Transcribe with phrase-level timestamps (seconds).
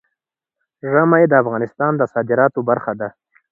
[0.91, 3.09] ژمی د افغانستان د صادراتو برخه ده.